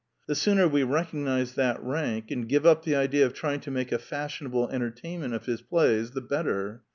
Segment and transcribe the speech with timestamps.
[0.25, 3.91] The sooner we recognize that rank and give up the idea of trying to make
[3.91, 6.81] a fashionable entertainment of his plays the bet ter.